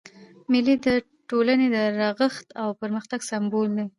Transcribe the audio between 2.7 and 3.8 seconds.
پرمختګ سمبول